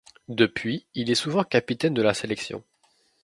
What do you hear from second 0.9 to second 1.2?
il est